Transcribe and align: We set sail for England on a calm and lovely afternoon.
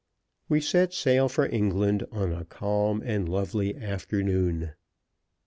We 0.49 0.61
set 0.61 0.95
sail 0.95 1.29
for 1.29 1.45
England 1.45 2.07
on 2.11 2.33
a 2.33 2.43
calm 2.43 3.03
and 3.05 3.29
lovely 3.29 3.75
afternoon. 3.77 4.71